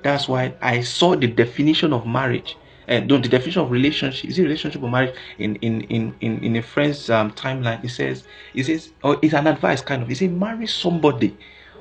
[0.02, 4.38] that's why I saw the definition of marriage and uh, the definition of relationship is
[4.38, 8.24] it relationship or marriage in in in in, in a friend's um, timeline it says
[8.52, 11.38] it says or it's an advice kind of it says marry somebody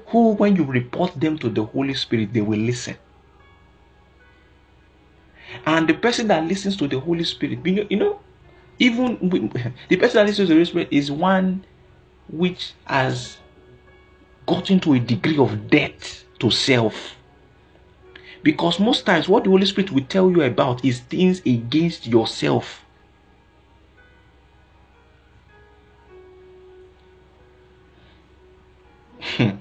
[0.07, 2.95] who when you report them to the holy spirit they will listen
[5.65, 8.19] and the person that listens to the holy spirit you know
[8.79, 9.17] even
[9.89, 11.63] the person that listens to the holy spirit is one
[12.29, 13.37] which has
[14.45, 17.15] gotten to a degree of death to self
[18.43, 22.83] because most times, what the Holy Spirit will tell you about is things against yourself.
[29.39, 29.53] I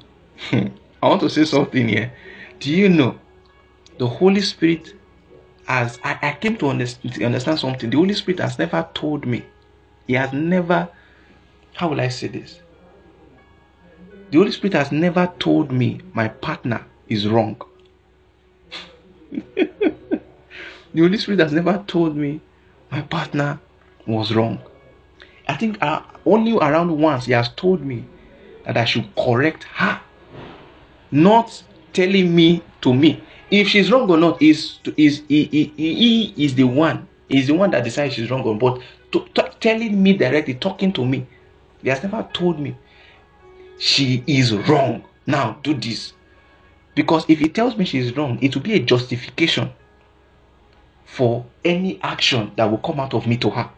[1.00, 2.12] want to say something here.
[2.59, 3.18] Do you know
[3.98, 4.94] the Holy Spirit
[5.72, 7.88] as I, I came to understand, understand something?
[7.88, 9.42] The Holy Spirit has never told me,
[10.06, 10.90] He has never,
[11.72, 12.61] how will I say this?
[14.30, 17.56] The Holy Spirit has never told me my partner is wrong.
[19.54, 20.20] the
[20.94, 22.42] Holy Spirit has never told me
[22.90, 23.58] my partner
[24.06, 24.61] was wrong.
[25.48, 28.04] I think uh, only around once he has told me
[28.66, 30.02] that I should correct her,
[31.11, 31.62] not
[31.94, 34.42] telling me to me if she's wrong or not.
[34.42, 38.42] Is is he, he, he is the one is the one that decides she's wrong
[38.42, 38.80] or but
[39.12, 41.26] to, to, telling me directly, talking to me,
[41.82, 42.76] he has never told me
[43.78, 45.04] she is wrong.
[45.26, 46.14] Now do this,
[46.96, 49.70] because if he tells me she's wrong, it will be a justification
[51.04, 53.70] for any action that will come out of me to her.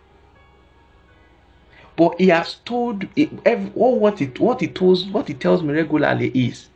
[1.96, 3.04] But he has told
[3.44, 6.68] every, what it what he tells what he tells me regularly is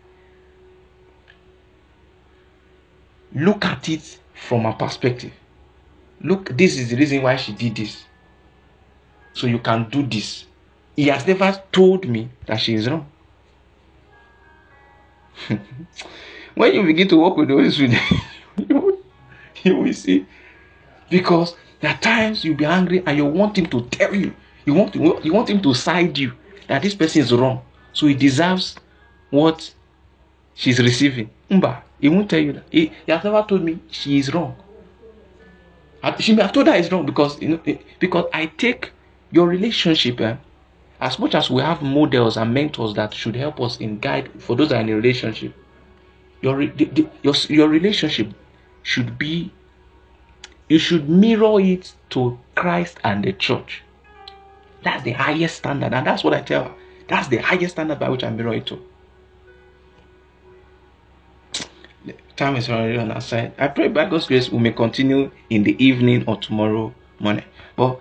[3.34, 5.32] look at it from a perspective.
[6.20, 8.04] Look, this is the reason why she did this.
[9.32, 10.44] So you can do this.
[10.96, 13.06] He has never told me that she is wrong.
[16.54, 17.70] when you begin to work with the Holy
[18.68, 19.04] you,
[19.62, 20.26] you will see.
[21.08, 24.74] Because there are times you'll be angry and you want him to tell you, you
[24.74, 26.32] want, you want him to side you
[26.66, 27.62] that this person is wrong.
[27.92, 28.76] So he deserves
[29.30, 29.72] what
[30.54, 31.30] she's receiving.
[31.50, 32.64] Umba, he won't tell you that.
[32.70, 34.56] He, he has never told me she is wrong.
[36.20, 38.92] She may have told her it's wrong because you know eh, because I take
[39.32, 40.36] your relationship eh,
[41.00, 44.56] as much as we have models and mentors that should help us in guide for
[44.56, 45.54] those that are in a relationship
[46.40, 48.28] your, the, the, your, your relationship
[48.82, 49.52] should be
[50.68, 53.82] you should mirror it to christ and the church
[54.82, 56.74] that's the highest standard and that's what i tell her
[57.08, 58.80] that's the highest standard by which i mirror it to
[62.38, 65.64] time is already on our side i pray by god's grace we may continue in
[65.64, 67.44] the evening or tomorrow morning
[67.76, 68.00] but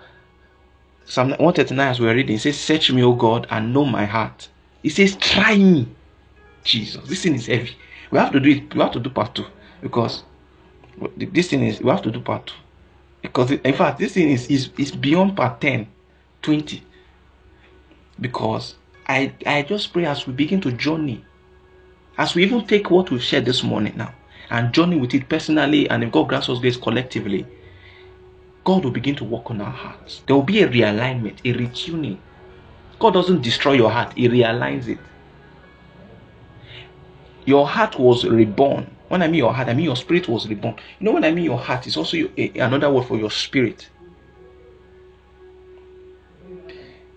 [1.04, 4.04] Psalm 139, as we are reading, it says, Search me, O God, and know my
[4.04, 4.50] heart.
[4.82, 5.88] It says, Try me.
[6.64, 7.74] Jesus, this thing is heavy.
[8.10, 8.74] We have to do it.
[8.74, 9.46] We have to do part two
[9.80, 10.22] because
[11.16, 11.80] this thing is.
[11.80, 12.54] We have to do part two
[13.22, 15.88] because in fact this thing is is, is beyond part 10,
[16.42, 16.82] 20.
[18.20, 18.74] Because
[19.06, 21.24] I I just pray as we begin to journey,
[22.18, 24.12] as we even take what we've shared this morning now
[24.50, 27.46] and journey with it personally, and if God grants us grace collectively,
[28.64, 30.22] God will begin to work on our hearts.
[30.26, 32.18] There will be a realignment, a retuning.
[32.98, 34.98] God doesn't destroy your heart, He realigns it.
[37.44, 38.94] Your heart was reborn.
[39.08, 40.76] When I mean your heart, I mean your spirit was reborn.
[40.98, 43.88] You know, when I mean your heart, it's also another word for your spirit.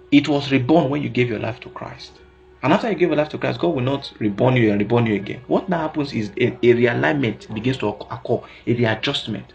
[0.09, 2.20] It was reborn when you gave your life to Christ.
[2.63, 5.07] And after you give your life to Christ, God will not reborn you and reborn
[5.07, 5.41] you again.
[5.47, 9.53] What now happens is a, a realignment begins to occur, a readjustment.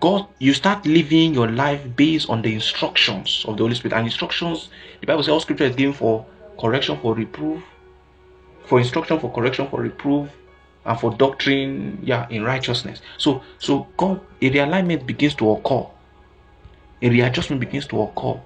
[0.00, 3.96] God, you start living your life based on the instructions of the Holy Spirit.
[3.96, 4.68] And instructions,
[5.00, 6.24] the Bible says all scripture is given for
[6.60, 7.62] correction, for reproof,
[8.66, 10.30] for instruction, for correction, for reproof,
[10.84, 13.00] and for doctrine, yeah, in righteousness.
[13.16, 15.84] So, so God, a realignment begins to occur,
[17.02, 18.40] a readjustment begins to occur,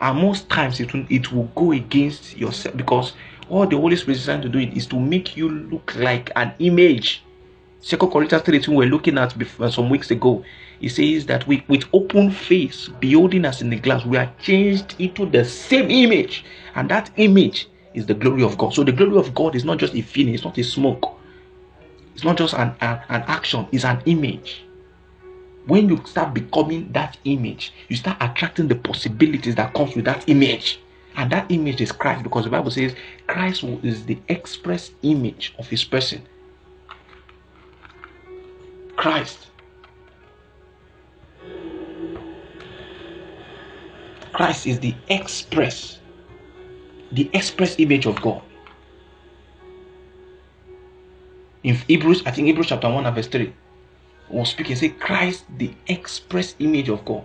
[0.00, 3.12] and most times it will, it will go against yourself because
[3.48, 6.30] all the Holy Spirit is trying to do it is to make you look like
[6.36, 7.22] an image.
[7.80, 10.44] Second Corinthians 13 we're looking at before, uh, some weeks ago.
[10.80, 14.94] It says that we, with open face, beholding us in the glass, we are changed
[14.98, 16.44] into the same image,
[16.74, 18.74] and that image is the glory of God.
[18.74, 21.18] So the glory of God is not just a feeling, it's not a smoke,
[22.14, 24.65] it's not just an, an, an action, it's an image.
[25.66, 30.28] When you start becoming that image, you start attracting the possibilities that comes with that
[30.28, 30.80] image.
[31.16, 32.94] And that image is Christ because the Bible says
[33.26, 36.22] Christ is the express image of his person.
[38.96, 39.48] Christ.
[44.32, 45.98] Christ is the express
[47.12, 48.42] the express image of God.
[51.62, 53.52] In Hebrews, I think Hebrews chapter 1 verse 3
[54.28, 57.24] was speaking, say Christ, the express image of God.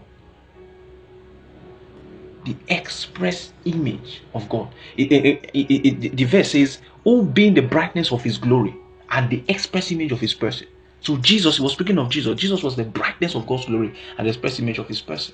[2.45, 4.73] The express image of God.
[4.97, 8.75] It, it, it, the verse says, Who being the brightness of his glory
[9.09, 10.67] and the express image of his person.
[11.01, 12.39] So Jesus, was speaking of Jesus.
[12.39, 15.33] Jesus was the brightness of God's glory and the express image of his person.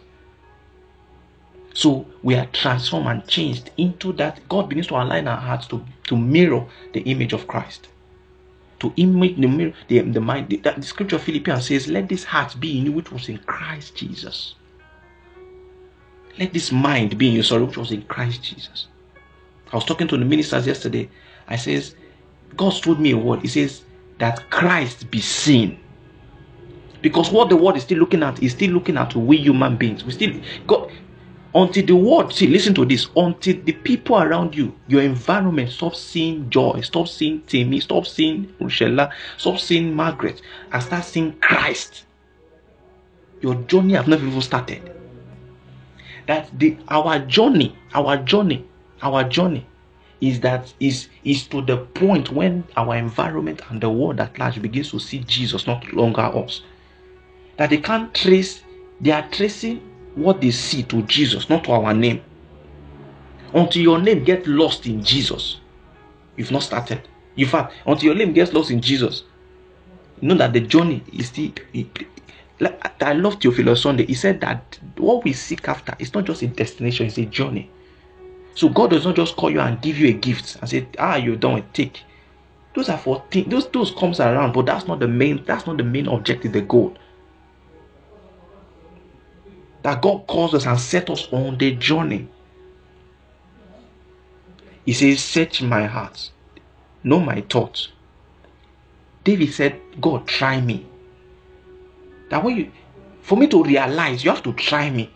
[1.73, 4.39] So we are transformed and changed into that.
[4.49, 7.89] God begins to align our hearts to, to mirror the image of Christ
[8.79, 10.49] to image the mirror, the, the mind.
[10.49, 13.95] The, the scripture Philippians says, Let this heart be in you which was in Christ
[13.95, 14.55] Jesus.
[16.37, 18.87] Let this mind be in you, sorry, which was in Christ Jesus.
[19.71, 21.09] I was talking to the ministers yesterday.
[21.47, 21.95] I says,
[22.55, 23.41] God told me a word.
[23.41, 23.81] He says
[24.19, 25.79] that Christ be seen.
[27.01, 30.03] Because what the world is still looking at is still looking at we human beings.
[30.03, 30.33] We still
[30.65, 30.91] God
[31.55, 35.95] until the world, see, listen to this, until the people around you, your environment, stop
[35.95, 40.41] seeing joy, stop seeing Timmy, stop seeing Rochella, stop seeing Margaret,
[40.71, 42.05] and start seeing Christ.
[43.41, 44.91] Your journey have never even started.
[46.25, 48.67] That the our journey, our journey,
[49.01, 49.65] our journey
[50.19, 54.61] is that is is to the point when our environment and the world at large
[54.61, 56.61] begins to see Jesus, not longer us.
[57.57, 58.63] That they can't trace,
[58.99, 59.81] they are tracing
[60.17, 62.21] what they see to Jesus, not to our name.
[63.53, 65.59] Until your name gets lost in Jesus,
[66.35, 67.07] you've not started.
[67.37, 69.23] In fact, until your name gets lost in Jesus,
[70.19, 71.51] you know that the journey is still.
[72.59, 74.07] Like, I love Theophilus Sunday.
[74.07, 77.69] He said that what we seek after is not just a destination; it's a journey.
[78.55, 81.15] So God does not just call you and give you a gift and say, "Ah,
[81.15, 82.03] you're done with take."
[82.73, 83.47] Those are for things.
[83.49, 85.43] Those those comes around, but that's not the main.
[85.45, 86.53] That's not the main objective.
[86.53, 86.97] The goal
[89.83, 92.27] that God calls us and set us on the journey.
[94.85, 96.31] He says, Search my heart,
[97.03, 97.89] know my thoughts.
[99.23, 100.85] David said, God, try me.
[102.29, 102.71] That way, you,
[103.21, 105.11] for me to realize, you have to try me.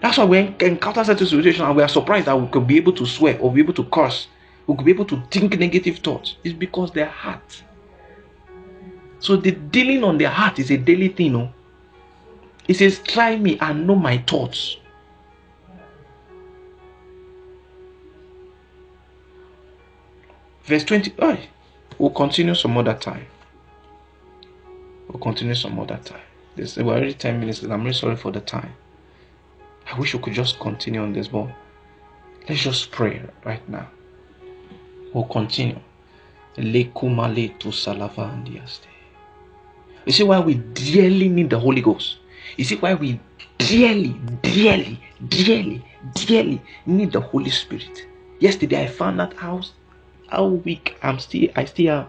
[0.00, 2.92] That's why we encounter certain situations and we are surprised that we could be able
[2.92, 4.28] to swear or be able to curse.
[4.66, 6.36] We could be able to think negative thoughts.
[6.44, 7.62] It's because their heart.
[9.20, 11.32] So the dealing on their heart is a daily thing.
[11.32, 11.52] No?
[12.68, 14.76] He says, Try me and know my thoughts.
[20.64, 21.14] Verse 20.
[21.18, 21.38] Oh,
[21.98, 23.26] we'll continue some other time.
[25.08, 26.20] We'll continue some other time.
[26.56, 27.62] This we're already 10 minutes.
[27.62, 28.74] And I'm really sorry for the time.
[29.90, 31.48] I wish we could just continue on this, but
[32.46, 33.88] let's just pray right now.
[35.14, 35.80] We'll continue.
[40.04, 42.18] You see why we dearly need the Holy Ghost?
[42.56, 43.20] You see why we
[43.58, 45.84] dearly, dearly, dearly,
[46.14, 48.06] dearly need the Holy Spirit.
[48.40, 49.62] Yesterday I found out how
[50.28, 52.08] how weak I'm still I still am.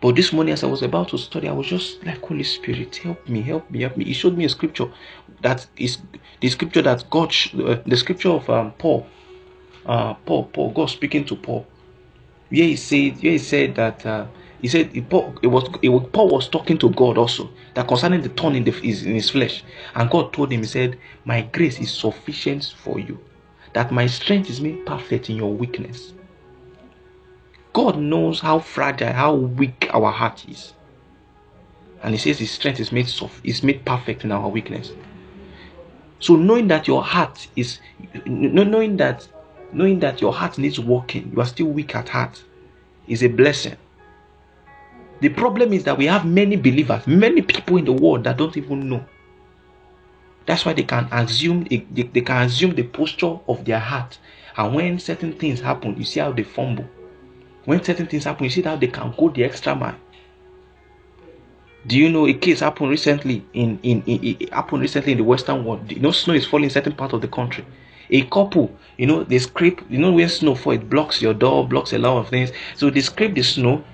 [0.00, 2.96] But this morning, as I was about to study, I was just like, Holy Spirit,
[2.96, 4.04] help me, help me, help me.
[4.04, 4.88] He showed me a scripture
[5.42, 5.98] that is
[6.40, 9.06] the scripture that God, uh, the scripture of um, Paul,
[9.86, 11.66] uh, Paul, Paul, God speaking to Paul.
[12.50, 14.26] Yeah, he said, yeah, he said that uh,
[14.62, 18.22] he said Paul, it was, it was, Paul was talking to God also that concerning
[18.22, 19.64] the thorn in, the, in his flesh.
[19.94, 23.20] And God told him, He said, My grace is sufficient for you,
[23.74, 26.14] that my strength is made perfect in your weakness.
[27.74, 30.74] God knows how fragile, how weak our heart is.
[32.02, 34.92] And He says His strength is made, soft, is made perfect in our weakness.
[36.20, 37.80] So knowing that your heart is
[38.26, 39.28] knowing that
[39.72, 42.44] knowing that your heart needs working, you are still weak at heart,
[43.06, 43.76] is a blessing.
[45.22, 48.56] The problem is that we have many believers, many people in the world that don't
[48.56, 49.04] even know.
[50.46, 54.18] That's why they can assume they, they, can assume the posture of their heart.
[54.56, 56.86] And when certain things happen, you see how they fumble.
[57.66, 59.94] When certain things happen, you see how they can go the extra mile.
[61.86, 65.24] Do you know a case happened recently in, in, in it happened recently in the
[65.24, 65.88] western world?
[65.92, 67.64] You know, snow is falling in certain part of the country.
[68.10, 71.68] A couple, you know, they scrape, you know, when snow falls, it blocks your door,
[71.68, 72.50] blocks a lot of things.
[72.74, 73.84] So they scrape the snow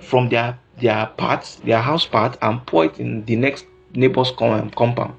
[0.00, 4.70] from their their parts, their house part, and pour it in the next neighbor's um,
[4.70, 5.14] compound.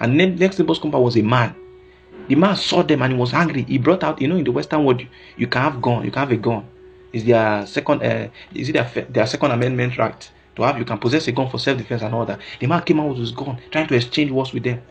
[0.00, 1.54] And the next neighbor's compound was a man.
[2.28, 3.62] The man saw them and he was angry.
[3.62, 6.10] He brought out, you know, in the Western world, you, you can have gun, you
[6.10, 6.66] can have a gun.
[7.12, 10.78] Is their second, uh, is it their, their second amendment right to have?
[10.78, 12.40] You can possess a gun for self-defense and all that.
[12.60, 14.82] The man came out with his gun, trying to exchange words with them.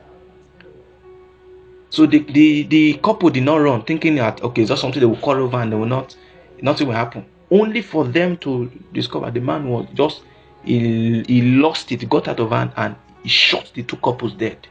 [1.90, 5.06] So the, the, the couple did not run, thinking that okay, it's just something they
[5.06, 6.16] will call over and they will not,
[6.62, 10.22] nothing will happen only for them to discover the man was just
[10.64, 14.68] he, he lost it, got out of hand, and he shot the two couples dead.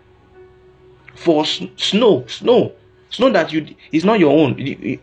[1.14, 2.72] For snow, snow,
[3.10, 4.98] snow that you is not your own.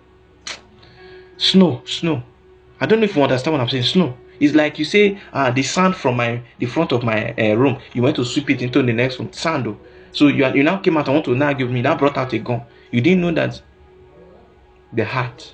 [1.38, 2.22] Snow, snow.
[2.80, 3.84] I don't know if you understand what I'm saying.
[3.84, 4.18] Snow.
[4.40, 7.80] It's like you say, uh, the sand from my the front of my uh, room.
[7.94, 9.32] You went to sweep it into the next room.
[9.32, 9.68] Sand.
[9.68, 9.78] Oh.
[10.12, 11.82] So you you now came out and want to now give me.
[11.82, 12.64] Now brought out a gun.
[12.92, 13.62] You didn't know that
[14.92, 15.54] the heart.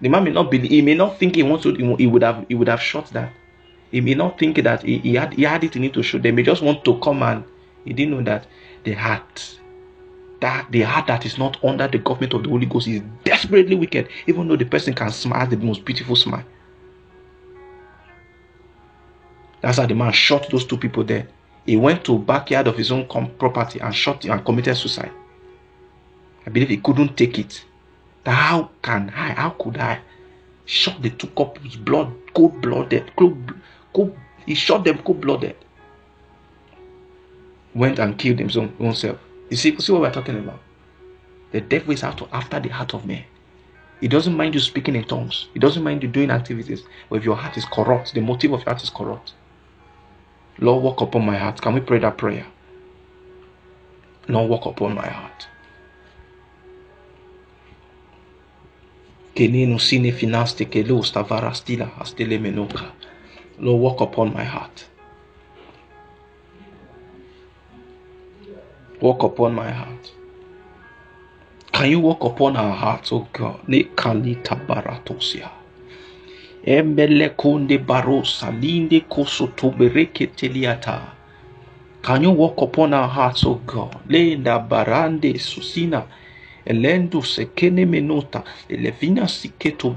[0.00, 0.58] The man may not be.
[0.58, 1.74] He may not think he wants to.
[1.74, 2.46] He would have.
[2.48, 3.32] He would have shot that.
[3.90, 5.34] He may not think that he, he had.
[5.34, 6.22] He had it in him to shoot.
[6.22, 7.44] They may just want to come and.
[7.84, 8.46] He didn't know that
[8.84, 9.58] the heart.
[10.40, 13.74] That the heart that is not under the government of the Holy Ghost is desperately
[13.74, 16.44] wicked, even though the person can smile the most beautiful smile.
[19.60, 21.26] That's how the man shot those two people there.
[21.66, 25.10] He went to backyard of his own property and shot and committed suicide.
[26.46, 27.64] I believe he couldn't take it.
[28.26, 29.30] How can I?
[29.32, 30.00] How could I?
[30.64, 33.54] Shot the two couples, blood, cold blooded, cold,
[33.94, 35.56] cold, he shot them cold blooded.
[37.74, 39.18] Went and killed his own, own self.
[39.50, 40.60] You see, see what we're talking about?
[41.52, 43.24] The devil is after, after the heart of man.
[44.00, 45.48] He doesn't mind you speaking in tongues.
[45.54, 46.82] He doesn't mind you doing activities.
[47.08, 49.32] But if your heart is corrupt, the motive of your heart is corrupt.
[50.58, 51.60] Lord, walk upon my heart.
[51.60, 52.46] Can we pray that prayer?
[54.28, 55.48] Lord, walk upon my heart.
[59.38, 62.90] Kenino sine finaste ke lo stavara stila astele menoka.
[63.60, 64.88] Lord, walk upon my heart.
[69.00, 70.10] Walk upon my heart.
[71.72, 73.60] Can you walk upon our hearts, oh God?
[73.68, 75.50] Ne kalita baratosia.
[76.66, 81.12] Embele konde barosa linde kosoto bereke teliata.
[82.02, 83.94] Can you walk upon our hearts, oh God?
[84.08, 86.02] Lenda barande susina.
[86.68, 88.44] Elendo sekene menota.
[88.68, 89.88] Elevina siketo.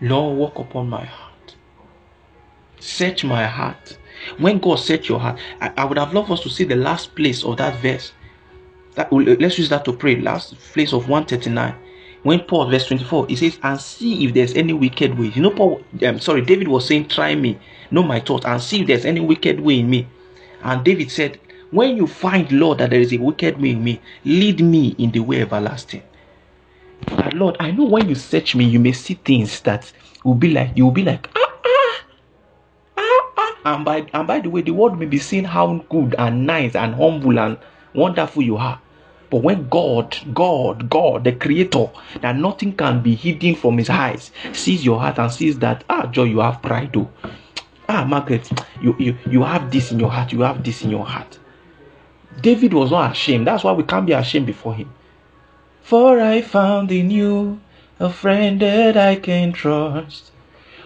[0.00, 1.56] Lord, walk upon my heart.
[2.78, 3.98] Search my heart.
[4.38, 7.14] When God search your heart, I, I would have loved us to see the last
[7.14, 8.12] place of that verse.
[8.94, 10.16] That, let's use that to pray.
[10.16, 11.74] Last place of 139
[12.22, 15.26] when Paul, verse 24, he says, and see if there's any wicked way.
[15.28, 17.58] You know, Paul, um, sorry, David was saying, try me,
[17.90, 20.06] know my thoughts, and see if there's any wicked way in me.
[20.62, 21.38] And David said,
[21.70, 25.10] when you find, Lord, that there is a wicked way in me, lead me in
[25.10, 26.02] the way everlasting.
[27.06, 29.92] But Lord, I know when you search me, you may see things that
[30.24, 32.04] will be like, you will be like, ah, ah,
[32.96, 33.56] ah, ah.
[33.64, 36.74] And by, and by the way, the world may be seeing how good and nice
[36.74, 37.58] and humble and
[37.94, 38.80] wonderful you are.
[39.30, 41.90] But when God, God, God, the creator,
[42.22, 46.06] that nothing can be hidden from his eyes, sees your heart and sees that, ah,
[46.06, 47.10] Joy, you have pride, though.
[47.90, 48.50] Ah, Margaret,
[48.80, 51.38] you, you, you have this in your heart, you have this in your heart.
[52.40, 53.46] David was not ashamed.
[53.46, 54.92] That's why we can't be ashamed before him.
[55.82, 57.60] For I found in you
[57.98, 60.30] a friend that I can trust.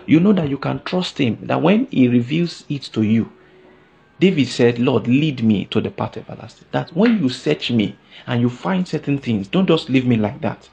[0.07, 3.31] You know that you can trust him, that when he reveals it to you,
[4.19, 6.69] David said, Lord, lead me to the path everlasting.
[6.71, 7.97] That when you search me
[8.27, 10.69] and you find certain things, don't just leave me like that.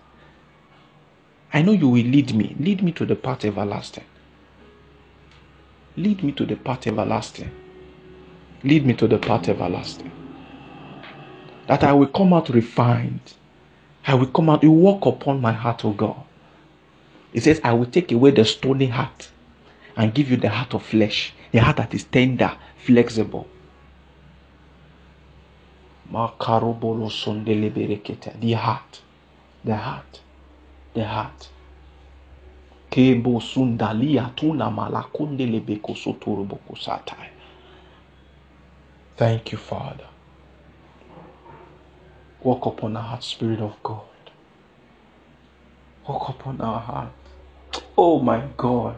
[1.52, 2.56] I know you will lead me.
[2.60, 4.04] Lead me to the path everlasting.
[5.98, 7.50] Lead me to the path everlasting.
[8.64, 10.12] Lead me to the path everlasting.
[11.70, 13.22] That I will come out refined.
[14.08, 16.24] I will come out, you walk upon my heart, O God.
[17.32, 19.30] He says, I will take away the stony heart
[19.96, 23.46] and give you the heart of flesh, the heart that is tender, flexible.
[26.12, 26.18] The
[28.56, 29.02] heart,
[29.64, 30.22] the heart,
[30.96, 31.50] the heart.
[32.90, 34.32] Kebo sundalia.
[39.18, 40.08] Thank you, Father.
[42.42, 44.04] Walk upon our heart, Spirit of God.
[46.08, 47.12] Walk upon our heart.
[47.98, 48.96] Oh my God.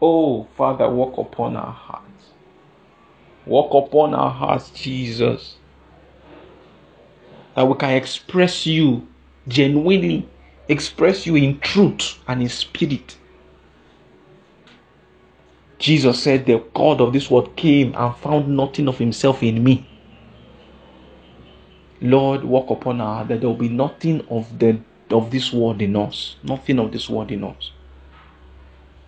[0.00, 2.02] Oh, Father, walk upon our heart.
[3.46, 5.56] Walk upon our hearts, Jesus.
[7.56, 9.06] That we can express you
[9.48, 10.28] genuinely,
[10.68, 13.16] express you in truth and in spirit.
[15.78, 19.88] Jesus said, The God of this world came and found nothing of himself in me.
[22.04, 24.78] Lord, walk upon our that there will be nothing of the
[25.10, 26.36] of this world in us.
[26.42, 27.72] Nothing of this world in us.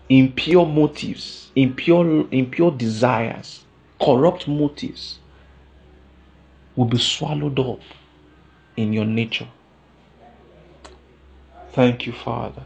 [0.09, 3.65] Impure motives, impure, impure desires,
[4.01, 5.19] corrupt motives
[6.75, 7.81] will be swallowed up
[8.75, 9.47] in your nature.
[11.73, 12.55] Thank you, Father.